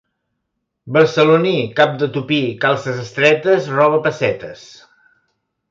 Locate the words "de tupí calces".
2.05-2.99